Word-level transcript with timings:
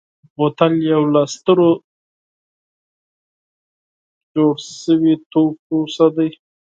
بوتل 0.35 0.73
یو 0.91 1.03
له 1.13 1.21
سترو 1.33 1.69
تولیدي 4.33 5.13
توکو 5.31 5.77
څخه 5.95 6.07
دی. 6.15 6.29